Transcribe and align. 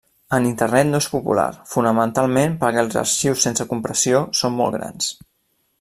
En 0.35 0.45
Internet 0.51 0.87
no 0.93 1.01
és 1.03 1.07
popular, 1.15 1.45
fonamentalment 1.73 2.57
perquè 2.63 2.83
els 2.85 2.99
arxius 3.05 3.47
sense 3.49 3.69
compressió 3.75 4.23
són 4.41 4.57
molt 4.63 4.79
grans. 4.79 5.17